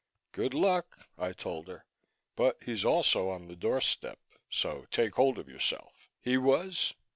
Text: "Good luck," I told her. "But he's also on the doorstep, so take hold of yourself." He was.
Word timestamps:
"Good 0.31 0.55
luck," 0.55 1.07
I 1.15 1.31
told 1.31 1.67
her. 1.67 1.85
"But 2.35 2.57
he's 2.65 2.83
also 2.83 3.29
on 3.29 3.45
the 3.45 3.55
doorstep, 3.55 4.17
so 4.49 4.87
take 4.89 5.13
hold 5.13 5.37
of 5.37 5.47
yourself." 5.47 6.09
He 6.19 6.37
was. 6.39 6.95